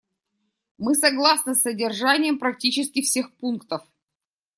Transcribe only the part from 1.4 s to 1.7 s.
с